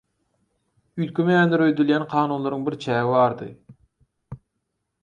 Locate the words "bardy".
3.15-3.53